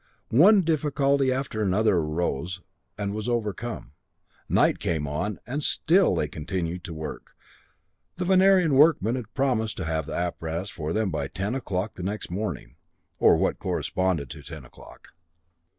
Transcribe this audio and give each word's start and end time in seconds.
One 0.29 0.61
difficulty 0.61 1.31
after 1.31 1.61
another 1.61 1.97
arose 1.97 2.61
and 2.97 3.13
was 3.13 3.29
overcome. 3.29 3.91
Night 4.49 4.79
came 4.79 5.07
on, 5.07 5.37
and 5.45 5.63
still 5.63 6.15
they 6.15 6.27
continued 6.27 6.89
work. 6.89 7.35
The 8.15 8.25
Venerian 8.25 8.73
workmen 8.73 9.13
had 9.13 9.31
promised 9.35 9.77
to 9.77 9.85
have 9.85 10.07
the 10.07 10.15
apparatus 10.15 10.71
for 10.71 10.91
them 10.91 11.11
by 11.11 11.27
ten 11.27 11.53
o'clock 11.53 11.97
the 11.97 12.01
next 12.01 12.31
morning 12.31 12.77
or 13.19 13.37
what 13.37 13.59
corresponded 13.59 14.31
to 14.31 14.41
ten 14.41 14.65
o'clock. 14.65 15.09